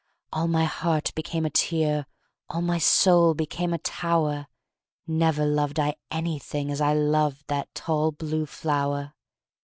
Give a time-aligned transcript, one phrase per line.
[0.33, 2.07] All my heart became a tear,
[2.49, 4.47] All my soul became a tower,
[5.05, 9.13] Never loved I anything As I loved that tall blue flower!